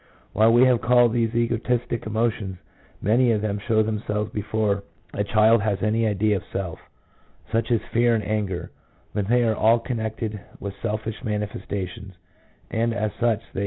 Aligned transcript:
While 0.33 0.51
we 0.53 0.63
have 0.63 0.81
called 0.81 1.13
these 1.13 1.35
egotistic 1.35 2.07
emotions, 2.07 2.57
many 3.03 3.31
of 3.33 3.41
them 3.43 3.59
show 3.59 3.83
themselves 3.83 4.31
before 4.31 4.83
a 5.13 5.23
child 5.23 5.61
has 5.61 5.83
any 5.83 6.07
idea 6.07 6.37
of 6.37 6.43
self, 6.51 6.79
such 7.51 7.69
as 7.69 7.81
fear 7.93 8.15
and 8.15 8.23
anger; 8.23 8.71
but 9.13 9.27
they 9.27 9.43
are 9.43 9.53
all 9.55 9.77
con 9.77 9.97
nected 9.97 10.39
with 10.59 10.73
selfish 10.81 11.23
manifestations, 11.23 12.15
and 12.71 12.95
as 12.95 13.11
such 13.19 13.19
they 13.19 13.19
appear 13.19 13.19
first 13.19 13.21
and 13.21 13.21
last 13.21 13.21
longest. 13.53 13.59